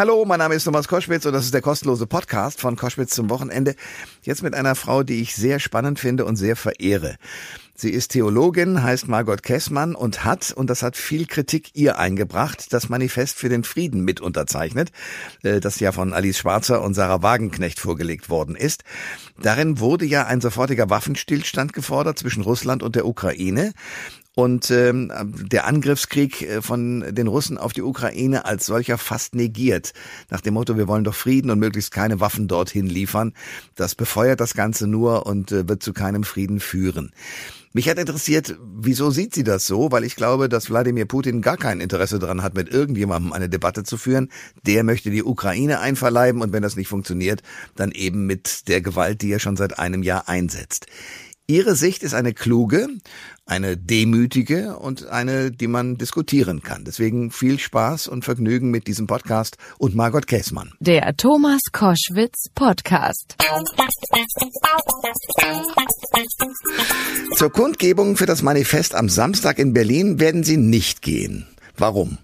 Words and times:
Hallo, 0.00 0.24
mein 0.24 0.38
Name 0.38 0.54
ist 0.54 0.64
Thomas 0.64 0.88
Koschwitz 0.88 1.26
und 1.26 1.34
das 1.34 1.44
ist 1.44 1.52
der 1.52 1.60
kostenlose 1.60 2.06
Podcast 2.06 2.58
von 2.58 2.74
Koschwitz 2.74 3.14
zum 3.14 3.28
Wochenende. 3.28 3.74
Jetzt 4.22 4.42
mit 4.42 4.54
einer 4.54 4.74
Frau, 4.74 5.02
die 5.02 5.20
ich 5.20 5.36
sehr 5.36 5.60
spannend 5.60 6.00
finde 6.00 6.24
und 6.24 6.36
sehr 6.36 6.56
verehre. 6.56 7.16
Sie 7.74 7.90
ist 7.90 8.12
Theologin, 8.12 8.82
heißt 8.82 9.08
Margot 9.08 9.42
Kessmann 9.42 9.94
und 9.94 10.24
hat, 10.24 10.52
und 10.52 10.70
das 10.70 10.82
hat 10.82 10.96
viel 10.96 11.26
Kritik 11.26 11.72
ihr 11.74 11.98
eingebracht, 11.98 12.72
das 12.72 12.88
Manifest 12.88 13.36
für 13.36 13.50
den 13.50 13.62
Frieden 13.62 14.02
mit 14.02 14.22
unterzeichnet, 14.22 14.90
äh, 15.42 15.60
das 15.60 15.80
ja 15.80 15.92
von 15.92 16.14
Alice 16.14 16.38
Schwarzer 16.38 16.80
und 16.80 16.94
Sarah 16.94 17.22
Wagenknecht 17.22 17.78
vorgelegt 17.78 18.30
worden 18.30 18.56
ist. 18.56 18.84
Darin 19.42 19.80
wurde 19.80 20.06
ja 20.06 20.24
ein 20.26 20.40
sofortiger 20.40 20.88
Waffenstillstand 20.88 21.74
gefordert 21.74 22.18
zwischen 22.18 22.42
Russland 22.42 22.82
und 22.82 22.96
der 22.96 23.04
Ukraine 23.04 23.74
und 24.34 24.70
ähm, 24.70 25.12
der 25.24 25.66
Angriffskrieg 25.66 26.42
äh, 26.42 26.62
von 26.62 27.04
den 27.14 27.26
Russen 27.26 27.58
auf 27.58 27.72
die 27.72 27.82
Ukraine 27.82 28.44
als 28.44 28.66
solcher 28.66 28.96
fast 28.98 29.34
negiert. 29.34 29.92
Nach 30.30 30.40
dem 30.40 30.54
Motto, 30.54 30.76
wir 30.76 30.88
wollen 30.88 31.04
doch 31.04 31.14
Frieden 31.14 31.50
und 31.50 31.58
möglichst 31.58 31.90
keine 31.90 32.20
Waffen 32.20 32.48
dorthin 32.48 32.86
liefern. 32.86 33.34
Das 33.74 33.94
befeuert 33.94 34.40
das 34.40 34.54
Ganze 34.54 34.86
nur 34.86 35.26
und 35.26 35.52
äh, 35.52 35.68
wird 35.68 35.82
zu 35.82 35.92
keinem 35.92 36.24
Frieden 36.24 36.60
führen. 36.60 37.12
Mich 37.72 37.88
hat 37.88 37.98
interessiert, 37.98 38.56
wieso 38.60 39.12
sieht 39.12 39.32
sie 39.32 39.44
das 39.44 39.64
so? 39.64 39.92
Weil 39.92 40.02
ich 40.02 40.16
glaube, 40.16 40.48
dass 40.48 40.70
Wladimir 40.70 41.06
Putin 41.06 41.40
gar 41.40 41.56
kein 41.56 41.80
Interesse 41.80 42.18
daran 42.18 42.42
hat, 42.42 42.54
mit 42.54 42.68
irgendjemandem 42.68 43.32
eine 43.32 43.48
Debatte 43.48 43.84
zu 43.84 43.96
führen. 43.96 44.28
Der 44.66 44.82
möchte 44.82 45.10
die 45.10 45.22
Ukraine 45.22 45.78
einverleiben 45.78 46.42
und 46.42 46.52
wenn 46.52 46.64
das 46.64 46.74
nicht 46.74 46.88
funktioniert, 46.88 47.42
dann 47.76 47.92
eben 47.92 48.26
mit 48.26 48.66
der 48.66 48.80
Gewalt, 48.80 49.22
die 49.22 49.30
er 49.30 49.38
schon 49.38 49.56
seit 49.56 49.78
einem 49.78 50.02
Jahr 50.02 50.28
einsetzt. 50.28 50.86
Ihre 51.50 51.74
Sicht 51.74 52.04
ist 52.04 52.14
eine 52.14 52.32
kluge, 52.32 52.86
eine 53.44 53.76
demütige 53.76 54.78
und 54.78 55.08
eine, 55.08 55.50
die 55.50 55.66
man 55.66 55.98
diskutieren 55.98 56.62
kann. 56.62 56.84
Deswegen 56.84 57.32
viel 57.32 57.58
Spaß 57.58 58.06
und 58.06 58.24
Vergnügen 58.24 58.70
mit 58.70 58.86
diesem 58.86 59.08
Podcast 59.08 59.56
und 59.76 59.96
Margot 59.96 60.28
Käßmann. 60.28 60.70
Der 60.78 61.16
Thomas 61.16 61.60
Koschwitz 61.72 62.50
Podcast. 62.54 63.34
Zur 67.34 67.50
Kundgebung 67.50 68.16
für 68.16 68.26
das 68.26 68.42
Manifest 68.42 68.94
am 68.94 69.08
Samstag 69.08 69.58
in 69.58 69.72
Berlin 69.72 70.20
werden 70.20 70.44
Sie 70.44 70.56
nicht 70.56 71.02
gehen. 71.02 71.48
Warum? 71.76 72.18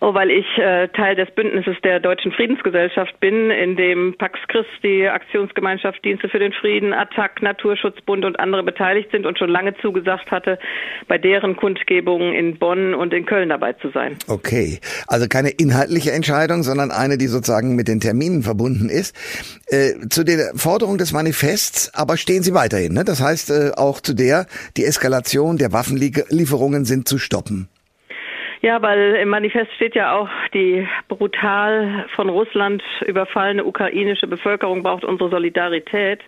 Oh, 0.00 0.12
weil 0.12 0.30
ich 0.30 0.46
äh, 0.58 0.88
Teil 0.88 1.16
des 1.16 1.30
Bündnisses 1.34 1.76
der 1.82 2.00
Deutschen 2.00 2.30
Friedensgesellschaft 2.30 3.18
bin, 3.18 3.50
in 3.50 3.76
dem 3.76 4.14
Pax 4.18 4.38
Christi, 4.48 5.08
Aktionsgemeinschaft 5.08 6.04
Dienste 6.04 6.28
für 6.28 6.38
den 6.38 6.52
Frieden, 6.52 6.92
Attac, 6.92 7.40
Naturschutzbund 7.40 8.26
und 8.26 8.38
andere 8.38 8.62
beteiligt 8.62 9.10
sind 9.10 9.24
und 9.24 9.38
schon 9.38 9.48
lange 9.48 9.74
zugesagt 9.80 10.30
hatte, 10.30 10.58
bei 11.08 11.16
deren 11.16 11.56
Kundgebungen 11.56 12.34
in 12.34 12.58
Bonn 12.58 12.92
und 12.94 13.14
in 13.14 13.24
Köln 13.24 13.48
dabei 13.48 13.72
zu 13.72 13.88
sein. 13.88 14.18
Okay, 14.28 14.80
also 15.06 15.28
keine 15.28 15.48
inhaltliche 15.48 16.12
Entscheidung, 16.12 16.62
sondern 16.62 16.90
eine, 16.90 17.16
die 17.16 17.26
sozusagen 17.26 17.74
mit 17.74 17.88
den 17.88 18.00
Terminen 18.00 18.42
verbunden 18.42 18.90
ist. 18.90 19.16
Äh, 19.68 20.08
zu 20.10 20.24
der 20.24 20.52
Forderung 20.56 20.98
des 20.98 21.12
Manifests 21.12 21.94
aber 21.94 22.18
stehen 22.18 22.42
Sie 22.42 22.52
weiterhin. 22.52 22.92
Ne? 22.92 23.04
Das 23.04 23.22
heißt 23.22 23.50
äh, 23.50 23.70
auch 23.76 24.00
zu 24.02 24.14
der, 24.14 24.46
die 24.76 24.84
Eskalation 24.84 25.56
der 25.56 25.72
Waffenlieferungen 25.72 26.84
sind 26.84 27.08
zu 27.08 27.16
stoppen. 27.16 27.68
Ja, 28.62 28.80
weil 28.82 29.16
im 29.16 29.28
Manifest 29.28 29.72
steht 29.74 29.94
ja 29.94 30.16
auch, 30.16 30.28
die 30.54 30.86
brutal 31.08 32.06
von 32.14 32.28
Russland 32.28 32.82
überfallene 33.06 33.64
ukrainische 33.64 34.26
Bevölkerung 34.26 34.82
braucht 34.82 35.04
unsere 35.04 35.30
Solidarität. 35.30 36.20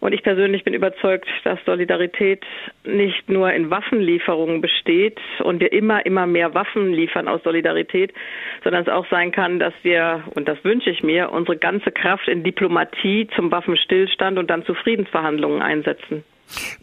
Und 0.00 0.14
ich 0.14 0.22
persönlich 0.22 0.64
bin 0.64 0.72
überzeugt, 0.72 1.28
dass 1.44 1.58
Solidarität 1.66 2.42
nicht 2.84 3.28
nur 3.28 3.52
in 3.52 3.68
Waffenlieferungen 3.68 4.62
besteht 4.62 5.20
und 5.44 5.60
wir 5.60 5.72
immer, 5.72 6.06
immer 6.06 6.26
mehr 6.26 6.54
Waffen 6.54 6.90
liefern 6.92 7.28
aus 7.28 7.42
Solidarität, 7.44 8.14
sondern 8.64 8.82
es 8.82 8.88
auch 8.88 9.06
sein 9.10 9.30
kann, 9.30 9.58
dass 9.58 9.74
wir, 9.82 10.24
und 10.34 10.48
das 10.48 10.64
wünsche 10.64 10.88
ich 10.88 11.02
mir, 11.02 11.30
unsere 11.30 11.58
ganze 11.58 11.92
Kraft 11.92 12.28
in 12.28 12.42
Diplomatie 12.42 13.28
zum 13.36 13.50
Waffenstillstand 13.50 14.38
und 14.38 14.48
dann 14.48 14.64
zu 14.64 14.72
Friedensverhandlungen 14.72 15.60
einsetzen. 15.60 16.24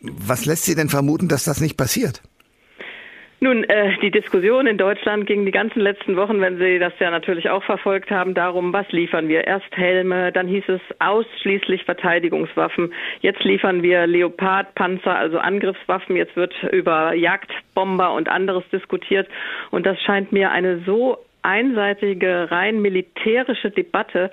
Was 0.02 0.46
lässt 0.46 0.66
Sie 0.66 0.76
denn 0.76 0.90
vermuten, 0.90 1.28
dass 1.28 1.44
das 1.44 1.60
nicht 1.60 1.76
passiert? 1.76 2.22
Nun, 3.40 3.64
äh, 3.66 3.96
die 4.02 4.10
Diskussion 4.10 4.66
in 4.66 4.80
Deutschland 4.80 5.28
ging 5.28 5.46
die 5.46 5.52
ganzen 5.52 5.80
letzten 5.80 6.16
Wochen, 6.16 6.42
wenn 6.42 6.58
Sie 6.58 6.80
das 6.80 6.94
ja 7.00 7.12
natürlich 7.12 7.52
auch 7.52 7.64
verfolgt 7.64 8.10
haben, 8.10 8.34
darum, 8.34 8.74
was 8.74 8.92
liefern 8.92 9.28
wir? 9.28 9.46
Erst 9.46 9.78
Helme, 9.78 10.32
dann 10.32 10.48
hieß 10.48 10.64
es 10.70 10.82
ausschließlich 10.98 11.84
Verteidigungswaffen. 11.84 12.92
Jetzt 13.22 13.44
liefern 13.44 13.84
wir 13.84 14.08
Leopardpanzer, 14.08 15.16
also 15.16 15.38
Angriffswaffen. 15.38 16.16
Jetzt 16.16 16.36
wird 16.36 16.56
über 16.72 17.14
Jagdbomber 17.14 18.12
und 18.14 18.28
anderes 18.28 18.64
diskutiert. 18.72 19.28
Und 19.70 19.86
das 19.86 20.02
scheint 20.02 20.32
mir 20.32 20.50
eine 20.50 20.80
so 20.88 21.20
einseitige, 21.44 22.50
rein 22.50 22.82
militärische 22.82 23.70
Debatte, 23.70 24.32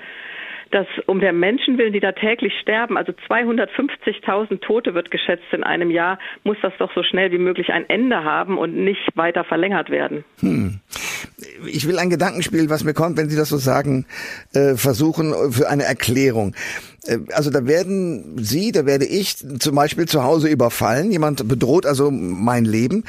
dass 0.74 0.88
um 1.06 1.20
der 1.20 1.32
Menschen 1.32 1.78
willen, 1.78 1.92
die 1.92 2.00
da 2.00 2.10
täglich 2.10 2.52
sterben, 2.60 2.96
also 2.96 3.12
250.000 3.12 4.60
Tote 4.60 4.92
wird 4.92 5.12
geschätzt 5.12 5.44
in 5.52 5.62
einem 5.62 5.88
Jahr, 5.88 6.18
muss 6.42 6.56
das 6.62 6.72
doch 6.80 6.92
so 6.96 7.04
schnell 7.04 7.30
wie 7.30 7.38
möglich 7.38 7.68
ein 7.70 7.88
Ende 7.88 8.24
haben 8.24 8.58
und 8.58 8.74
nicht 8.74 9.08
weiter 9.14 9.44
verlängert 9.44 9.88
werden. 9.88 10.24
Hm. 10.40 10.80
Ich 11.66 11.86
will 11.86 11.98
ein 12.00 12.10
Gedankenspiel, 12.10 12.70
was 12.70 12.82
mir 12.82 12.92
kommt, 12.92 13.16
wenn 13.16 13.28
Sie 13.28 13.36
das 13.36 13.50
so 13.50 13.56
sagen, 13.56 14.06
äh, 14.52 14.74
versuchen 14.74 15.32
für 15.52 15.68
eine 15.68 15.84
Erklärung. 15.84 16.56
Äh, 17.06 17.18
also 17.32 17.50
da 17.50 17.66
werden 17.66 18.38
Sie, 18.38 18.72
da 18.72 18.84
werde 18.84 19.04
ich 19.04 19.36
zum 19.36 19.76
Beispiel 19.76 20.06
zu 20.06 20.24
Hause 20.24 20.48
überfallen. 20.48 21.12
Jemand 21.12 21.46
bedroht 21.46 21.86
also 21.86 22.10
mein 22.10 22.64
Leben. 22.64 23.04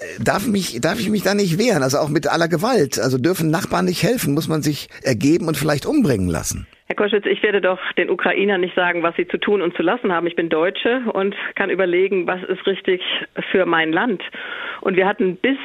Äh, 0.00 0.22
darf 0.22 0.46
mich, 0.46 0.82
darf 0.82 1.00
ich 1.00 1.08
mich 1.08 1.22
da 1.22 1.32
nicht 1.32 1.58
wehren? 1.58 1.82
Also 1.82 1.96
auch 1.96 2.10
mit 2.10 2.26
aller 2.26 2.48
Gewalt. 2.48 2.98
Also 2.98 3.16
dürfen 3.16 3.50
Nachbarn 3.50 3.86
nicht 3.86 4.02
helfen? 4.02 4.34
Muss 4.34 4.48
man 4.48 4.60
sich 4.60 4.90
ergeben 5.02 5.48
und 5.48 5.56
vielleicht 5.56 5.86
umbringen 5.86 6.28
lassen? 6.28 6.66
Herr 6.88 6.94
Koschwitz, 6.94 7.26
ich 7.26 7.42
werde 7.42 7.60
doch 7.60 7.80
den 7.94 8.10
Ukrainern 8.10 8.60
nicht 8.60 8.76
sagen, 8.76 9.02
was 9.02 9.16
sie 9.16 9.26
zu 9.26 9.38
tun 9.38 9.60
und 9.60 9.74
zu 9.76 9.82
lassen 9.82 10.12
haben. 10.12 10.28
Ich 10.28 10.36
bin 10.36 10.48
Deutsche 10.48 11.02
und 11.12 11.34
kann 11.56 11.68
überlegen, 11.68 12.28
was 12.28 12.40
ist 12.44 12.64
richtig 12.64 13.02
für 13.50 13.66
mein 13.66 13.92
Land. 13.92 14.22
Und 14.82 14.96
wir 14.96 15.08
hatten 15.08 15.36
bis 15.36 15.58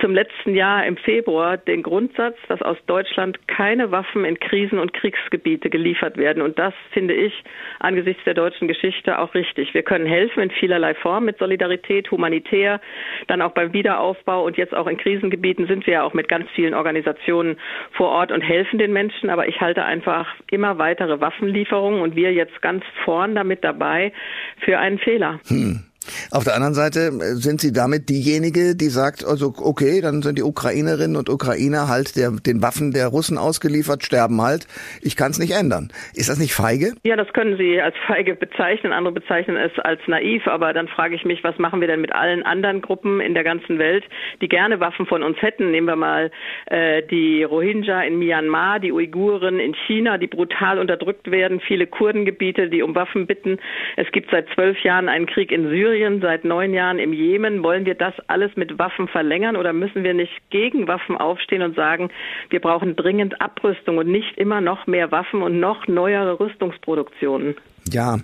zum 0.00 0.14
letzten 0.14 0.54
Jahr 0.54 0.86
im 0.86 0.96
Februar 0.96 1.56
den 1.56 1.82
Grundsatz, 1.82 2.36
dass 2.48 2.62
aus 2.62 2.76
Deutschland 2.86 3.46
keine 3.48 3.90
Waffen 3.90 4.24
in 4.24 4.38
Krisen- 4.38 4.78
und 4.78 4.92
Kriegsgebiete 4.92 5.70
geliefert 5.70 6.16
werden. 6.16 6.42
Und 6.42 6.58
das 6.58 6.74
finde 6.92 7.14
ich 7.14 7.32
angesichts 7.80 8.22
der 8.24 8.34
deutschen 8.34 8.68
Geschichte 8.68 9.18
auch 9.18 9.34
richtig. 9.34 9.74
Wir 9.74 9.82
können 9.82 10.06
helfen 10.06 10.42
in 10.42 10.50
vielerlei 10.50 10.94
Form 10.94 11.24
mit 11.24 11.38
Solidarität, 11.38 12.10
humanitär, 12.10 12.80
dann 13.26 13.42
auch 13.42 13.52
beim 13.52 13.72
Wiederaufbau 13.72 14.44
und 14.44 14.56
jetzt 14.56 14.74
auch 14.74 14.86
in 14.86 14.96
Krisengebieten 14.96 15.66
sind 15.66 15.86
wir 15.86 15.94
ja 15.94 16.02
auch 16.02 16.14
mit 16.14 16.28
ganz 16.28 16.48
vielen 16.54 16.74
Organisationen 16.74 17.56
vor 17.92 18.08
Ort 18.08 18.32
und 18.32 18.40
helfen 18.40 18.78
den 18.78 18.92
Menschen. 18.92 19.30
Aber 19.30 19.48
ich 19.48 19.60
halte 19.60 19.84
einfach 19.84 20.26
immer 20.50 20.78
weitere 20.78 21.20
Waffenlieferungen 21.20 22.00
und 22.00 22.16
wir 22.16 22.32
jetzt 22.32 22.62
ganz 22.62 22.84
vorn 23.04 23.34
damit 23.34 23.64
dabei 23.64 24.12
für 24.60 24.78
einen 24.78 24.98
Fehler. 24.98 25.40
Hm. 25.48 25.84
Auf 26.30 26.44
der 26.44 26.54
anderen 26.54 26.74
Seite 26.74 27.08
äh, 27.08 27.34
sind 27.34 27.60
Sie 27.60 27.72
damit 27.72 28.08
diejenige, 28.08 28.74
die 28.76 28.88
sagt, 28.88 29.24
also 29.24 29.54
okay, 29.56 30.00
dann 30.00 30.22
sind 30.22 30.38
die 30.38 30.42
Ukrainerinnen 30.42 31.16
und 31.16 31.28
Ukrainer 31.28 31.88
halt 31.88 32.16
der, 32.16 32.30
den 32.30 32.62
Waffen 32.62 32.92
der 32.92 33.08
Russen 33.08 33.38
ausgeliefert, 33.38 34.04
sterben 34.04 34.40
halt. 34.42 34.66
Ich 35.02 35.16
kann 35.16 35.30
es 35.30 35.38
nicht 35.38 35.52
ändern. 35.52 35.90
Ist 36.14 36.28
das 36.28 36.38
nicht 36.38 36.54
feige? 36.54 36.92
Ja, 37.04 37.16
das 37.16 37.32
können 37.32 37.56
Sie 37.56 37.80
als 37.80 37.96
feige 38.06 38.34
bezeichnen. 38.34 38.92
Andere 38.92 39.14
bezeichnen 39.14 39.56
es 39.56 39.72
als 39.78 40.00
naiv. 40.06 40.46
Aber 40.46 40.72
dann 40.72 40.88
frage 40.88 41.14
ich 41.14 41.24
mich, 41.24 41.42
was 41.42 41.58
machen 41.58 41.80
wir 41.80 41.88
denn 41.88 42.00
mit 42.00 42.14
allen 42.14 42.42
anderen 42.42 42.82
Gruppen 42.82 43.20
in 43.20 43.34
der 43.34 43.44
ganzen 43.44 43.78
Welt, 43.78 44.04
die 44.40 44.48
gerne 44.48 44.80
Waffen 44.80 45.06
von 45.06 45.22
uns 45.22 45.40
hätten? 45.40 45.70
Nehmen 45.70 45.86
wir 45.86 45.96
mal 45.96 46.30
äh, 46.66 47.02
die 47.02 47.44
Rohingya 47.44 48.02
in 48.02 48.18
Myanmar, 48.18 48.80
die 48.80 48.92
Uiguren 48.92 49.58
in 49.58 49.74
China, 49.86 50.18
die 50.18 50.26
brutal 50.26 50.78
unterdrückt 50.78 51.30
werden, 51.30 51.60
viele 51.60 51.86
Kurdengebiete, 51.86 52.68
die 52.68 52.82
um 52.82 52.94
Waffen 52.94 53.26
bitten. 53.26 53.58
Es 53.96 54.10
gibt 54.12 54.30
seit 54.30 54.48
zwölf 54.54 54.78
Jahren 54.80 55.08
einen 55.08 55.26
Krieg 55.26 55.50
in 55.50 55.68
Syrien. 55.68 55.93
Syrien, 55.94 56.20
seit 56.20 56.44
neun 56.44 56.74
Jahren 56.74 56.98
im 56.98 57.12
Jemen. 57.12 57.62
Wollen 57.62 57.86
wir 57.86 57.94
das 57.94 58.14
alles 58.26 58.56
mit 58.56 58.80
Waffen 58.80 59.06
verlängern 59.06 59.54
oder 59.54 59.72
müssen 59.72 60.02
wir 60.02 60.12
nicht 60.12 60.32
gegen 60.50 60.88
Waffen 60.88 61.16
aufstehen 61.16 61.62
und 61.62 61.76
sagen, 61.76 62.10
wir 62.50 62.60
brauchen 62.60 62.96
dringend 62.96 63.40
Abrüstung 63.40 63.98
und 63.98 64.08
nicht 64.08 64.36
immer 64.36 64.60
noch 64.60 64.88
mehr 64.88 65.12
Waffen 65.12 65.40
und 65.40 65.60
noch 65.60 65.86
neuere 65.86 66.40
Rüstungsproduktionen? 66.40 67.54
Ja, 67.90 68.20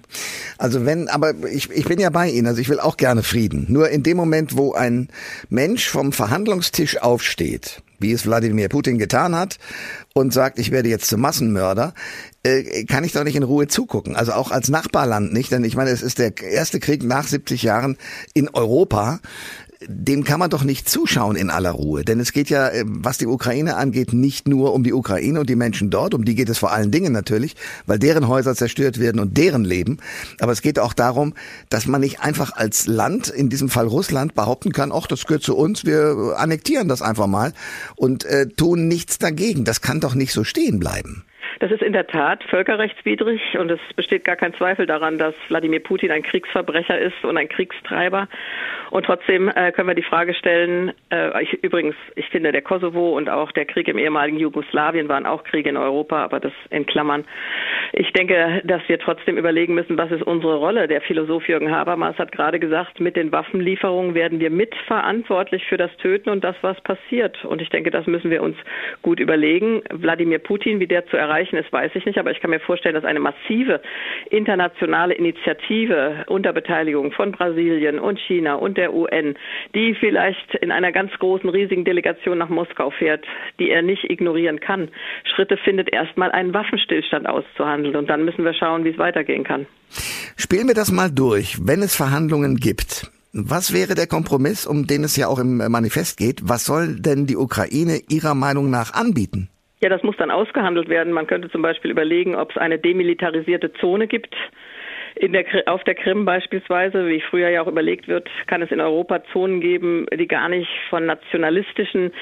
also 0.56 0.86
wenn, 0.86 1.08
aber 1.08 1.34
ich, 1.50 1.70
ich 1.70 1.84
bin 1.84 2.00
ja 2.00 2.10
bei 2.10 2.30
Ihnen, 2.30 2.46
also 2.46 2.60
ich 2.60 2.68
will 2.68 2.80
auch 2.80 2.96
gerne 2.96 3.22
Frieden. 3.22 3.66
Nur 3.68 3.90
in 3.90 4.02
dem 4.02 4.16
Moment, 4.16 4.56
wo 4.56 4.72
ein 4.72 5.08
Mensch 5.50 5.88
vom 5.88 6.12
Verhandlungstisch 6.12 7.02
aufsteht, 7.02 7.82
wie 7.98 8.12
es 8.12 8.26
Wladimir 8.26 8.70
Putin 8.70 8.98
getan 8.98 9.36
hat, 9.36 9.58
und 10.14 10.32
sagt, 10.32 10.58
ich 10.58 10.70
werde 10.70 10.88
jetzt 10.88 11.08
zum 11.08 11.20
Massenmörder, 11.20 11.94
äh, 12.42 12.84
kann 12.84 13.04
ich 13.04 13.12
doch 13.12 13.24
nicht 13.24 13.36
in 13.36 13.42
Ruhe 13.42 13.68
zugucken. 13.68 14.16
Also 14.16 14.32
auch 14.32 14.50
als 14.50 14.70
Nachbarland 14.70 15.32
nicht, 15.32 15.52
denn 15.52 15.64
ich 15.64 15.76
meine, 15.76 15.90
es 15.90 16.02
ist 16.02 16.18
der 16.18 16.32
erste 16.40 16.80
Krieg 16.80 17.02
nach 17.02 17.26
70 17.26 17.62
Jahren 17.62 17.98
in 18.32 18.48
Europa 18.48 19.20
dem 19.86 20.24
kann 20.24 20.38
man 20.38 20.50
doch 20.50 20.62
nicht 20.62 20.88
zuschauen 20.88 21.36
in 21.36 21.48
aller 21.48 21.70
Ruhe. 21.70 22.04
Denn 22.04 22.20
es 22.20 22.32
geht 22.32 22.50
ja, 22.50 22.68
äh, 22.68 22.84
was 22.86 23.16
die 23.16 23.26
Ukraine 23.26 23.76
angeht, 23.76 24.12
nicht 24.12 24.46
nur 24.46 24.74
um 24.74 24.84
die 24.84 24.92
Ukraine 24.92 25.40
und 25.40 25.48
die 25.48 25.56
Menschen 25.56 25.90
dort, 25.90 26.12
um 26.12 26.24
die 26.24 26.34
geht 26.34 26.50
es 26.50 26.58
vor 26.58 26.72
allen 26.72 26.90
Dingen 26.90 27.12
natürlich, 27.12 27.56
weil 27.86 27.98
deren 27.98 28.28
Häuser 28.28 28.54
zerstört 28.54 29.00
werden 29.00 29.20
und 29.20 29.38
deren 29.38 29.64
Leben. 29.64 29.98
Aber 30.38 30.52
es 30.52 30.60
geht 30.60 30.78
auch 30.78 30.92
darum, 30.92 31.34
dass 31.70 31.86
man 31.86 32.02
nicht 32.02 32.20
einfach 32.20 32.52
als 32.54 32.86
Land, 32.86 33.28
in 33.28 33.48
diesem 33.48 33.70
Fall 33.70 33.86
Russland, 33.86 34.34
behaupten 34.34 34.72
kann, 34.72 34.92
ach, 34.92 35.06
das 35.06 35.26
gehört 35.26 35.42
zu 35.42 35.56
uns, 35.56 35.84
wir 35.84 36.34
annektieren 36.36 36.88
das 36.88 37.00
einfach 37.00 37.26
mal 37.26 37.54
und 37.96 38.24
äh, 38.24 38.48
tun 38.48 38.86
nichts 38.86 39.18
dagegen. 39.18 39.64
Das 39.64 39.80
kann 39.80 40.00
doch 40.00 40.14
nicht 40.14 40.32
so 40.32 40.44
stehen 40.44 40.78
bleiben. 40.78 41.24
Das 41.58 41.70
ist 41.70 41.82
in 41.82 41.92
der 41.92 42.06
Tat 42.06 42.42
völkerrechtswidrig 42.44 43.58
und 43.58 43.70
es 43.70 43.80
besteht 43.96 44.24
gar 44.24 44.36
kein 44.36 44.54
Zweifel 44.54 44.86
daran, 44.86 45.18
dass 45.18 45.34
Wladimir 45.48 45.80
Putin 45.80 46.10
ein 46.10 46.22
Kriegsverbrecher 46.22 46.98
ist 46.98 47.24
und 47.24 47.36
ein 47.36 47.48
Kriegstreiber. 47.48 48.28
Und 48.90 49.06
trotzdem 49.06 49.48
äh, 49.48 49.72
können 49.72 49.88
wir 49.88 49.94
die 49.94 50.02
Frage 50.02 50.34
stellen, 50.34 50.92
äh, 51.12 51.42
ich, 51.42 51.52
übrigens, 51.62 51.94
ich 52.16 52.28
finde, 52.28 52.52
der 52.52 52.62
Kosovo 52.62 53.16
und 53.16 53.28
auch 53.28 53.52
der 53.52 53.64
Krieg 53.64 53.88
im 53.88 53.98
ehemaligen 53.98 54.38
Jugoslawien 54.38 55.08
waren 55.08 55.26
auch 55.26 55.44
Kriege 55.44 55.68
in 55.68 55.76
Europa, 55.76 56.24
aber 56.24 56.40
das 56.40 56.52
in 56.70 56.86
Klammern. 56.86 57.24
Ich 57.92 58.12
denke, 58.12 58.62
dass 58.64 58.82
wir 58.88 58.98
trotzdem 58.98 59.36
überlegen 59.36 59.74
müssen, 59.74 59.98
was 59.98 60.10
ist 60.10 60.22
unsere 60.22 60.56
Rolle. 60.56 60.88
Der 60.88 61.00
Philosoph 61.00 61.48
Jürgen 61.48 61.70
Habermas 61.70 62.18
hat 62.18 62.32
gerade 62.32 62.58
gesagt, 62.58 63.00
mit 63.00 63.16
den 63.16 63.32
Waffenlieferungen 63.32 64.14
werden 64.14 64.40
wir 64.40 64.50
mitverantwortlich 64.50 65.66
für 65.66 65.76
das 65.76 65.94
Töten 65.98 66.30
und 66.30 66.42
das, 66.42 66.56
was 66.62 66.80
passiert. 66.80 67.44
Und 67.44 67.62
ich 67.62 67.70
denke, 67.70 67.90
das 67.90 68.06
müssen 68.06 68.30
wir 68.30 68.42
uns 68.42 68.56
gut 69.02 69.20
überlegen. 69.20 69.82
Wladimir 69.90 70.38
Putin, 70.38 70.80
wie 70.80 70.86
der 70.86 71.06
zu 71.06 71.16
erreichen 71.16 71.39
ist, 71.40 71.72
weiß 71.72 71.92
ich 71.94 72.04
nicht, 72.04 72.18
aber 72.18 72.30
ich 72.30 72.40
kann 72.40 72.50
mir 72.50 72.60
vorstellen, 72.60 72.94
dass 72.94 73.04
eine 73.04 73.20
massive 73.20 73.80
internationale 74.30 75.14
Initiative 75.14 76.24
unter 76.26 76.52
Beteiligung 76.52 77.12
von 77.12 77.32
Brasilien 77.32 77.98
und 77.98 78.18
China 78.20 78.54
und 78.54 78.76
der 78.76 78.92
UN, 78.94 79.36
die 79.74 79.94
vielleicht 79.94 80.54
in 80.56 80.70
einer 80.70 80.92
ganz 80.92 81.12
großen, 81.18 81.48
riesigen 81.48 81.84
Delegation 81.84 82.38
nach 82.38 82.48
Moskau 82.48 82.90
fährt, 82.90 83.24
die 83.58 83.70
er 83.70 83.82
nicht 83.82 84.10
ignorieren 84.10 84.60
kann, 84.60 84.88
Schritte 85.24 85.56
findet, 85.56 85.92
erstmal 85.92 86.30
einen 86.32 86.54
Waffenstillstand 86.54 87.26
auszuhandeln. 87.26 87.96
Und 87.96 88.08
dann 88.10 88.24
müssen 88.24 88.44
wir 88.44 88.54
schauen, 88.54 88.84
wie 88.84 88.90
es 88.90 88.98
weitergehen 88.98 89.44
kann. 89.44 89.66
Spielen 90.36 90.68
wir 90.68 90.74
das 90.74 90.92
mal 90.92 91.10
durch. 91.10 91.58
Wenn 91.62 91.82
es 91.82 91.96
Verhandlungen 91.96 92.56
gibt, 92.56 93.10
was 93.32 93.72
wäre 93.72 93.94
der 93.94 94.08
Kompromiss, 94.08 94.66
um 94.66 94.86
den 94.88 95.04
es 95.04 95.16
ja 95.16 95.28
auch 95.28 95.38
im 95.38 95.58
Manifest 95.58 96.16
geht? 96.16 96.40
Was 96.42 96.64
soll 96.64 96.96
denn 96.96 97.26
die 97.26 97.36
Ukraine 97.36 98.00
Ihrer 98.08 98.34
Meinung 98.34 98.70
nach 98.70 98.92
anbieten? 98.92 99.48
Ja, 99.82 99.88
das 99.88 100.02
muss 100.02 100.16
dann 100.18 100.30
ausgehandelt 100.30 100.88
werden. 100.88 101.12
Man 101.12 101.26
könnte 101.26 101.50
zum 101.50 101.62
Beispiel 101.62 101.90
überlegen, 101.90 102.34
ob 102.34 102.50
es 102.50 102.58
eine 102.58 102.78
demilitarisierte 102.78 103.72
Zone 103.74 104.06
gibt 104.06 104.34
der, 105.20 105.44
auf 105.66 105.84
der 105.84 105.94
Krim 105.94 106.24
beispielsweise, 106.24 107.08
wie 107.08 107.20
früher 107.20 107.48
ja 107.48 107.62
auch 107.62 107.66
überlegt 107.66 108.08
wird, 108.08 108.28
kann 108.46 108.62
es 108.62 108.70
in 108.70 108.80
Europa 108.80 109.22
Zonen 109.32 109.60
geben, 109.60 110.06
die 110.12 110.28
gar 110.28 110.48
nicht 110.48 110.68
von 110.88 111.06
nationalistischen 111.06 112.12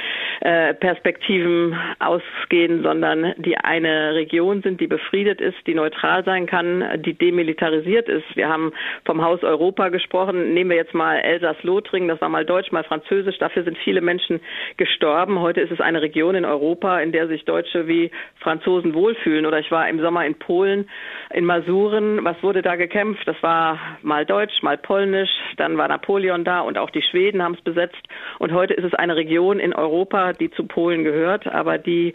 äh, 0.40 0.74
Perspektiven 0.74 1.76
ausgehen, 1.98 2.82
sondern 2.82 3.34
die 3.36 3.56
eine 3.56 4.14
Region 4.14 4.62
sind, 4.62 4.80
die 4.80 4.86
befriedet 4.86 5.40
ist, 5.40 5.56
die 5.66 5.74
neutral 5.74 6.24
sein 6.24 6.46
kann, 6.46 7.02
die 7.04 7.14
demilitarisiert 7.14 8.08
ist. 8.08 8.24
Wir 8.34 8.48
haben 8.48 8.72
vom 9.04 9.22
Haus 9.22 9.42
Europa 9.42 9.88
gesprochen. 9.88 10.54
Nehmen 10.54 10.70
wir 10.70 10.76
jetzt 10.76 10.94
mal 10.94 11.18
Elsass-Lothringen, 11.18 12.08
das 12.08 12.20
war 12.20 12.28
mal 12.28 12.44
Deutsch, 12.44 12.72
mal 12.72 12.84
Französisch. 12.84 13.38
Dafür 13.38 13.64
sind 13.64 13.78
viele 13.78 14.00
Menschen 14.00 14.40
gestorben. 14.76 15.40
Heute 15.40 15.60
ist 15.60 15.72
es 15.72 15.80
eine 15.80 16.02
Region 16.02 16.34
in 16.34 16.44
Europa, 16.44 17.00
in 17.00 17.12
der 17.12 17.28
sich 17.28 17.44
Deutsche 17.44 17.86
wie 17.88 18.10
Franzosen 18.40 18.94
wohlfühlen. 18.94 19.46
Oder 19.46 19.58
ich 19.58 19.70
war 19.70 19.88
im 19.88 20.00
Sommer 20.00 20.24
in 20.24 20.34
Polen, 20.34 20.88
in 21.34 21.44
Masuren. 21.44 22.24
Was 22.24 22.42
wurde 22.42 22.62
da 22.62 22.76
gekämpft. 22.78 23.26
Das 23.26 23.36
war 23.42 23.78
mal 24.02 24.24
Deutsch, 24.24 24.62
mal 24.62 24.78
Polnisch, 24.78 25.30
dann 25.56 25.76
war 25.76 25.88
Napoleon 25.88 26.44
da 26.44 26.60
und 26.60 26.78
auch 26.78 26.90
die 26.90 27.02
Schweden 27.02 27.42
haben 27.42 27.54
es 27.54 27.60
besetzt. 27.60 27.98
Und 28.38 28.52
heute 28.52 28.74
ist 28.74 28.84
es 28.84 28.94
eine 28.94 29.16
Region 29.16 29.60
in 29.60 29.74
Europa, 29.74 30.32
die 30.32 30.50
zu 30.50 30.64
Polen 30.64 31.04
gehört, 31.04 31.46
aber 31.46 31.78
die 31.78 32.14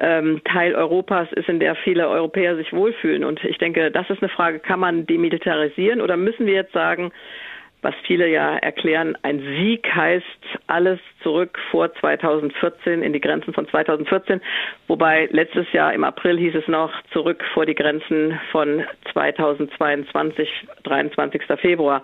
ähm, 0.00 0.40
Teil 0.44 0.74
Europas 0.74 1.30
ist, 1.32 1.48
in 1.48 1.60
der 1.60 1.74
viele 1.74 2.08
Europäer 2.08 2.56
sich 2.56 2.72
wohlfühlen. 2.72 3.24
Und 3.24 3.44
ich 3.44 3.58
denke, 3.58 3.90
das 3.90 4.08
ist 4.08 4.22
eine 4.22 4.30
Frage, 4.30 4.60
kann 4.60 4.80
man 4.80 5.06
demilitarisieren 5.06 6.00
oder 6.00 6.16
müssen 6.16 6.46
wir 6.46 6.54
jetzt 6.54 6.72
sagen, 6.72 7.12
was 7.82 7.94
viele 8.06 8.28
ja 8.28 8.56
erklären, 8.56 9.16
ein 9.22 9.40
Sieg 9.40 9.86
heißt 9.94 10.24
alles 10.66 10.98
zurück 11.22 11.58
vor 11.70 11.92
2014 11.94 13.02
in 13.02 13.12
die 13.12 13.20
Grenzen 13.20 13.52
von 13.54 13.68
2014, 13.68 14.40
wobei 14.88 15.28
letztes 15.30 15.70
Jahr 15.72 15.94
im 15.94 16.04
April 16.04 16.38
hieß 16.38 16.54
es 16.54 16.68
noch 16.68 16.90
zurück 17.12 17.42
vor 17.54 17.66
die 17.66 17.74
Grenzen 17.74 18.38
von 18.50 18.84
2022, 19.12 20.48
23. 20.84 21.42
Februar. 21.60 22.02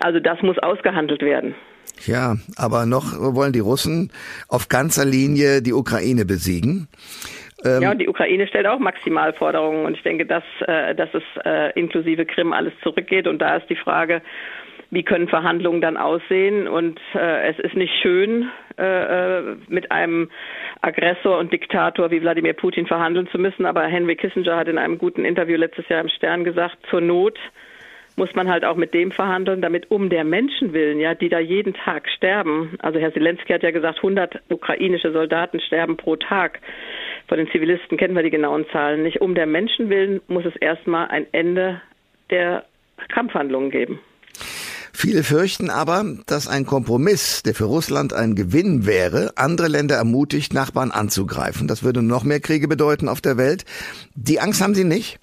Also 0.00 0.20
das 0.20 0.42
muss 0.42 0.58
ausgehandelt 0.58 1.22
werden. 1.22 1.54
Ja, 2.06 2.36
aber 2.56 2.86
noch 2.86 3.12
wollen 3.18 3.52
die 3.52 3.60
Russen 3.60 4.10
auf 4.48 4.68
ganzer 4.68 5.04
Linie 5.04 5.62
die 5.62 5.72
Ukraine 5.72 6.24
besiegen. 6.24 6.88
Ähm 7.64 7.82
ja, 7.82 7.90
und 7.92 7.98
die 7.98 8.08
Ukraine 8.08 8.46
stellt 8.46 8.66
auch 8.66 8.78
Maximalforderungen 8.78 9.86
und 9.86 9.96
ich 9.96 10.02
denke, 10.02 10.26
dass, 10.26 10.44
äh, 10.66 10.94
dass 10.94 11.08
es 11.14 11.22
äh, 11.44 11.78
inklusive 11.78 12.26
Krim 12.26 12.52
alles 12.52 12.72
zurückgeht 12.82 13.26
und 13.26 13.38
da 13.38 13.56
ist 13.56 13.68
die 13.70 13.76
Frage, 13.76 14.22
wie 14.90 15.02
können 15.02 15.28
Verhandlungen 15.28 15.80
dann 15.80 15.96
aussehen. 15.96 16.68
Und 16.68 17.00
äh, 17.14 17.48
es 17.48 17.58
ist 17.58 17.74
nicht 17.74 17.94
schön, 18.02 18.50
äh, 18.78 19.38
äh, 19.38 19.56
mit 19.68 19.90
einem 19.92 20.30
Aggressor 20.80 21.38
und 21.38 21.52
Diktator 21.52 22.10
wie 22.10 22.20
Wladimir 22.20 22.54
Putin 22.54 22.86
verhandeln 22.86 23.28
zu 23.28 23.38
müssen. 23.38 23.66
Aber 23.66 23.84
Henry 23.84 24.16
Kissinger 24.16 24.56
hat 24.56 24.68
in 24.68 24.78
einem 24.78 24.98
guten 24.98 25.24
Interview 25.24 25.56
letztes 25.56 25.88
Jahr 25.88 26.00
im 26.00 26.08
Stern 26.08 26.44
gesagt, 26.44 26.76
zur 26.90 27.00
Not 27.00 27.38
muss 28.16 28.34
man 28.34 28.48
halt 28.48 28.64
auch 28.64 28.76
mit 28.76 28.94
dem 28.94 29.10
verhandeln, 29.10 29.60
damit 29.60 29.90
um 29.90 30.08
der 30.08 30.24
Menschen 30.24 30.72
willen, 30.72 31.00
ja, 31.00 31.14
die 31.14 31.28
da 31.28 31.38
jeden 31.38 31.74
Tag 31.74 32.08
sterben. 32.08 32.76
Also 32.80 32.98
Herr 32.98 33.12
Zelensky 33.12 33.52
hat 33.52 33.62
ja 33.62 33.70
gesagt, 33.70 33.98
100 33.98 34.40
ukrainische 34.50 35.12
Soldaten 35.12 35.60
sterben 35.60 35.96
pro 35.96 36.16
Tag. 36.16 36.60
Von 37.26 37.38
den 37.38 37.48
Zivilisten 37.50 37.98
kennen 37.98 38.14
wir 38.14 38.22
die 38.22 38.30
genauen 38.30 38.66
Zahlen 38.70 39.02
nicht. 39.02 39.20
Um 39.20 39.34
der 39.34 39.46
Menschen 39.46 39.90
willen 39.90 40.20
muss 40.28 40.44
es 40.44 40.56
erstmal 40.56 41.08
ein 41.08 41.26
Ende 41.32 41.80
der 42.30 42.64
Kampfhandlungen 43.08 43.70
geben. 43.70 44.00
Viele 45.04 45.22
fürchten 45.22 45.68
aber, 45.68 46.02
dass 46.26 46.48
ein 46.48 46.64
Kompromiss, 46.64 47.42
der 47.42 47.52
für 47.52 47.64
Russland 47.64 48.14
ein 48.14 48.34
Gewinn 48.34 48.86
wäre, 48.86 49.32
andere 49.36 49.68
Länder 49.68 49.96
ermutigt, 49.96 50.54
Nachbarn 50.54 50.90
anzugreifen. 50.90 51.68
Das 51.68 51.84
würde 51.84 52.02
noch 52.02 52.24
mehr 52.24 52.40
Kriege 52.40 52.68
bedeuten 52.68 53.10
auf 53.10 53.20
der 53.20 53.36
Welt. 53.36 53.66
Die 54.14 54.40
Angst 54.40 54.62
haben 54.62 54.72
Sie 54.72 54.84
nicht? 54.84 55.18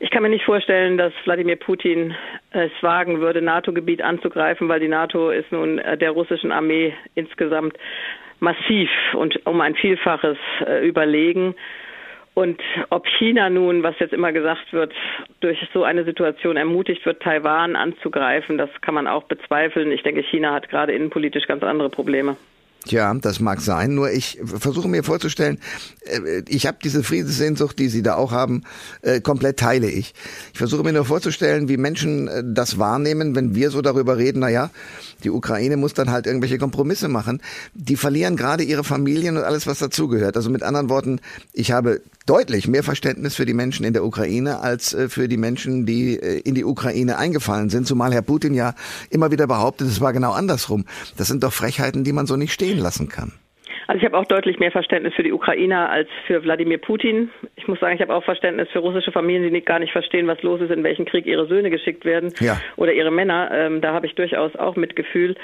Ich 0.00 0.10
kann 0.10 0.22
mir 0.22 0.30
nicht 0.30 0.46
vorstellen, 0.46 0.96
dass 0.96 1.12
Wladimir 1.24 1.56
Putin 1.56 2.14
es 2.52 2.72
wagen 2.80 3.20
würde, 3.20 3.42
NATO-Gebiet 3.42 4.00
anzugreifen, 4.00 4.70
weil 4.70 4.80
die 4.80 4.88
NATO 4.88 5.28
ist 5.28 5.52
nun 5.52 5.78
äh, 5.78 5.98
der 5.98 6.12
russischen 6.12 6.50
Armee 6.50 6.94
insgesamt 7.14 7.76
massiv 8.40 8.88
und 9.12 9.44
um 9.44 9.60
ein 9.60 9.74
Vielfaches 9.74 10.38
äh, 10.66 10.88
überlegen. 10.88 11.54
Und 12.34 12.60
ob 12.88 13.06
China 13.18 13.50
nun, 13.50 13.82
was 13.82 13.98
jetzt 13.98 14.14
immer 14.14 14.32
gesagt 14.32 14.72
wird, 14.72 14.92
durch 15.40 15.58
so 15.74 15.84
eine 15.84 16.04
Situation 16.04 16.56
ermutigt 16.56 17.04
wird, 17.04 17.22
Taiwan 17.22 17.76
anzugreifen, 17.76 18.56
das 18.56 18.70
kann 18.80 18.94
man 18.94 19.06
auch 19.06 19.24
bezweifeln. 19.24 19.92
Ich 19.92 20.02
denke, 20.02 20.22
China 20.22 20.54
hat 20.54 20.70
gerade 20.70 20.92
innenpolitisch 20.92 21.46
ganz 21.46 21.62
andere 21.62 21.90
Probleme. 21.90 22.36
Tja, 22.84 23.14
das 23.14 23.38
mag 23.38 23.60
sein, 23.60 23.94
nur 23.94 24.10
ich 24.10 24.40
versuche 24.44 24.88
mir 24.88 25.04
vorzustellen, 25.04 25.58
äh, 26.04 26.42
ich 26.48 26.66
habe 26.66 26.78
diese 26.82 27.04
Friedenssehnsucht, 27.04 27.78
die 27.78 27.88
Sie 27.88 28.02
da 28.02 28.16
auch 28.16 28.32
haben, 28.32 28.64
äh, 29.02 29.20
komplett 29.20 29.58
teile 29.58 29.88
ich. 29.88 30.14
Ich 30.52 30.58
versuche 30.58 30.82
mir 30.82 30.92
nur 30.92 31.04
vorzustellen, 31.04 31.68
wie 31.68 31.76
Menschen 31.76 32.26
äh, 32.26 32.42
das 32.44 32.78
wahrnehmen, 32.78 33.36
wenn 33.36 33.54
wir 33.54 33.70
so 33.70 33.82
darüber 33.82 34.18
reden, 34.18 34.40
na 34.40 34.48
ja, 34.48 34.70
die 35.22 35.30
Ukraine 35.30 35.76
muss 35.76 35.94
dann 35.94 36.10
halt 36.10 36.26
irgendwelche 36.26 36.58
Kompromisse 36.58 37.06
machen. 37.06 37.40
Die 37.74 37.94
verlieren 37.94 38.34
gerade 38.34 38.64
ihre 38.64 38.82
Familien 38.82 39.36
und 39.36 39.44
alles, 39.44 39.68
was 39.68 39.78
dazugehört. 39.78 40.36
Also 40.36 40.50
mit 40.50 40.64
anderen 40.64 40.88
Worten, 40.88 41.20
ich 41.52 41.70
habe 41.70 42.02
deutlich 42.26 42.66
mehr 42.66 42.82
Verständnis 42.82 43.36
für 43.36 43.46
die 43.46 43.54
Menschen 43.54 43.84
in 43.84 43.92
der 43.92 44.04
Ukraine 44.04 44.58
als 44.58 44.96
für 45.08 45.28
die 45.28 45.36
Menschen, 45.36 45.86
die 45.86 46.14
in 46.14 46.54
die 46.54 46.64
Ukraine 46.64 47.18
eingefallen 47.18 47.68
sind, 47.68 47.86
zumal 47.86 48.12
Herr 48.12 48.22
Putin 48.22 48.54
ja 48.54 48.74
immer 49.10 49.30
wieder 49.30 49.46
behauptet, 49.46 49.88
es 49.88 50.00
war 50.00 50.12
genau 50.12 50.32
andersrum. 50.32 50.84
Das 51.16 51.28
sind 51.28 51.42
doch 51.42 51.52
Frechheiten, 51.52 52.04
die 52.04 52.12
man 52.12 52.26
so 52.26 52.36
nicht 52.36 52.52
stehen 52.52 52.71
stehen 52.72 52.82
lassen 52.82 53.08
kann? 53.08 53.32
Also 53.88 53.98
ich 53.98 54.04
habe 54.04 54.16
auch 54.16 54.26
deutlich 54.26 54.58
mehr 54.58 54.70
Verständnis 54.70 55.12
für 55.14 55.22
die 55.22 55.32
Ukrainer 55.32 55.90
als 55.90 56.08
für 56.26 56.42
Wladimir 56.44 56.78
Putin. 56.78 57.30
Ich 57.56 57.66
muss 57.66 57.80
sagen, 57.80 57.96
ich 57.96 58.00
habe 58.00 58.14
auch 58.14 58.24
Verständnis 58.24 58.68
für 58.70 58.78
russische 58.78 59.12
Familien, 59.12 59.42
die 59.42 59.50
nicht, 59.50 59.66
gar 59.66 59.80
nicht 59.80 59.92
verstehen, 59.92 60.26
was 60.28 60.40
los 60.42 60.60
ist, 60.60 60.70
in 60.70 60.84
welchen 60.84 61.04
Krieg 61.04 61.26
ihre 61.26 61.46
Söhne 61.46 61.68
geschickt 61.68 62.04
werden 62.04 62.32
ja. 62.40 62.60
oder 62.76 62.92
ihre 62.92 63.10
Männer. 63.10 63.50
Ähm, 63.52 63.80
da 63.80 63.92
habe 63.92 64.06
ich 64.06 64.14
durchaus 64.14 64.54
auch 64.56 64.76
Mitgefühl. 64.76 65.34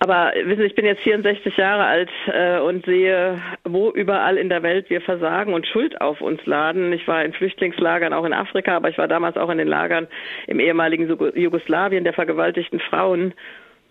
Aber 0.00 0.32
wissen 0.34 0.60
Sie, 0.60 0.66
ich 0.66 0.74
bin 0.74 0.84
jetzt 0.84 1.02
64 1.02 1.56
Jahre 1.56 1.84
alt 1.84 2.10
äh, 2.26 2.58
und 2.58 2.84
sehe, 2.84 3.40
wo 3.62 3.90
überall 3.90 4.36
in 4.36 4.48
der 4.48 4.62
Welt 4.62 4.90
wir 4.90 5.00
versagen 5.00 5.54
und 5.54 5.66
Schuld 5.66 6.00
auf 6.00 6.20
uns 6.20 6.44
laden. 6.46 6.92
Ich 6.92 7.06
war 7.06 7.24
in 7.24 7.32
Flüchtlingslagern 7.32 8.12
auch 8.12 8.24
in 8.24 8.32
Afrika, 8.32 8.76
aber 8.76 8.90
ich 8.90 8.98
war 8.98 9.06
damals 9.06 9.36
auch 9.36 9.48
in 9.48 9.58
den 9.58 9.68
Lagern 9.68 10.08
im 10.48 10.58
ehemaligen 10.58 11.08
Jugoslawien 11.08 12.04
der 12.04 12.12
vergewaltigten 12.12 12.80
Frauen 12.80 13.32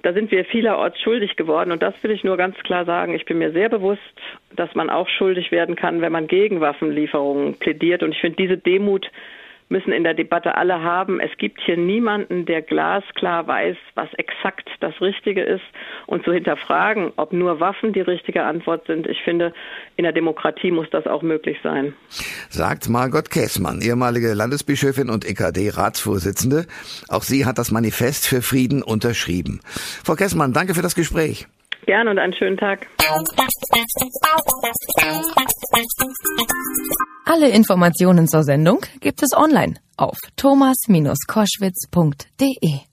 da 0.04 0.12
sind 0.14 0.32
wir 0.32 0.46
vielerorts 0.46 1.00
schuldig 1.02 1.38
geworden. 1.38 1.72
Und 1.72 1.82
das 1.82 1.94
will 2.02 2.12
ich 2.12 2.24
nur 2.24 2.38
ganz 2.38 2.58
klar 2.60 2.86
sagen. 2.86 3.16
Ich 3.16 3.26
bin 3.26 3.38
mir 3.38 3.52
sehr 3.52 3.70
bewusst, 3.70 4.02
dass 4.56 4.76
man 4.76 4.90
auch 4.90 5.08
schuldig 5.08 5.52
werden 5.52 5.76
kann, 5.76 6.02
wenn 6.02 6.12
man 6.12 6.28
gegen 6.28 6.60
Waffenlieferungen 6.60 7.56
plädiert. 7.56 8.04
Und 8.04 8.12
ich 8.12 8.20
finde, 8.20 8.36
diese 8.36 8.58
Demut 8.58 9.10
müssen 9.70 9.92
in 9.92 10.04
der 10.04 10.14
Debatte 10.14 10.56
alle 10.56 10.82
haben. 10.82 11.20
Es 11.20 11.32
gibt 11.38 11.60
hier 11.62 11.78
niemanden, 11.78 12.46
der 12.46 12.62
glasklar 12.62 13.48
weiß, 13.48 13.78
was 13.96 14.14
exakt 14.16 14.70
das 14.80 15.00
Richtige 15.02 15.42
ist 15.42 15.64
und 16.06 16.24
zu 16.24 16.34
hinterfragen, 16.34 17.12
ob 17.16 17.34
nur 17.34 17.60
Waffen 17.60 17.94
die 17.94 18.02
richtige 18.02 18.44
Antwort 18.44 18.86
sind. 18.88 19.08
Ich 19.08 19.22
finde, 19.24 19.54
in 19.96 20.04
der 20.04 20.14
Demokratie 20.14 20.72
muss 20.72 20.90
das 20.92 21.08
auch 21.08 21.22
möglich 21.22 21.58
sein. 21.64 21.94
Sagt 22.50 22.90
Margot 22.90 23.30
Käßmann, 23.30 23.82
ehemalige 23.82 24.34
Landesbischöfin 24.34 25.10
und 25.10 25.26
EKD-Ratsvorsitzende. 25.26 26.66
Auch 27.10 27.24
sie 27.24 27.46
hat 27.46 27.58
das 27.58 27.72
Manifest 27.72 28.28
für 28.28 28.42
Frieden 28.42 28.84
unterschrieben. 28.84 29.62
Frau 30.04 30.16
Käßmann, 30.16 30.54
danke 30.54 30.74
für 30.74 30.82
das 30.82 30.96
Gespräch. 30.96 31.48
Gerne 31.86 32.12
und 32.12 32.20
einen 32.20 32.34
schönen 32.34 32.58
Tag. 32.58 32.88
Alle 37.26 37.50
Informationen 37.50 38.28
zur 38.28 38.44
Sendung 38.44 38.82
gibt 39.02 39.24
es 39.24 39.36
online 39.36 39.74
auf 39.98 40.18
thomas-koschwitz.de. 40.36 42.93